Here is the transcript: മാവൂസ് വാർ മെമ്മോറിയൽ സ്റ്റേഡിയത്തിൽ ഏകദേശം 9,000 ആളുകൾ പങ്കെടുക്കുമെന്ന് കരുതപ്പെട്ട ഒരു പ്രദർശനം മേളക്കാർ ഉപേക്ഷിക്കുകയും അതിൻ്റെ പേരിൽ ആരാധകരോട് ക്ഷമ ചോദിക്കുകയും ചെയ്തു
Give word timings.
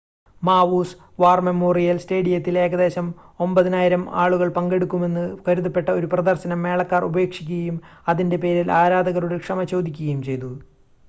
മാവൂസ് 0.43 0.93
വാർ 1.19 1.39
മെമ്മോറിയൽ 1.47 1.97
സ്റ്റേഡിയത്തിൽ 1.99 2.55
ഏകദേശം 2.59 3.07
9,000 3.41 3.91
ആളുകൾ 4.21 4.49
പങ്കെടുക്കുമെന്ന് 4.57 5.25
കരുതപ്പെട്ട 5.45 5.87
ഒരു 5.99 6.09
പ്രദർശനം 6.13 6.61
മേളക്കാർ 6.65 7.05
ഉപേക്ഷിക്കുകയും 7.09 7.77
അതിൻ്റെ 8.07 8.39
പേരിൽ 8.39 8.71
ആരാധകരോട് 8.81 9.37
ക്ഷമ 9.45 9.69
ചോദിക്കുകയും 9.73 10.21
ചെയ്തു 10.23 10.51